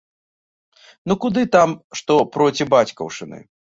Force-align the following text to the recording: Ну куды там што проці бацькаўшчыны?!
Ну 1.11 1.19
куды 1.27 1.45
там 1.59 1.69
што 2.03 2.19
проці 2.35 2.71
бацькаўшчыны?! 2.77 3.47